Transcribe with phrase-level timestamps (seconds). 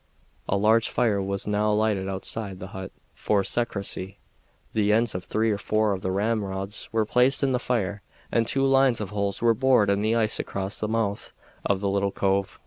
[0.49, 3.81] A large fire was now lighted outside the hut, for there was no longer any
[3.81, 4.17] occasion for secrecy.
[4.73, 8.01] The ends of three or four of the ramrods were placed in the fire,
[8.31, 11.31] and two lines of holes were bored in the ice across the mouth
[11.67, 12.57] of the little cove.